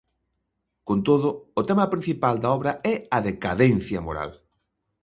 Con 0.87 0.99
todo, 1.07 1.29
o 1.59 1.61
tema 1.69 1.91
principal 1.93 2.35
da 2.43 2.49
obra 2.57 2.71
é 2.93 2.95
a 3.17 3.19
decadencia 3.29 3.99
moral. 4.07 4.31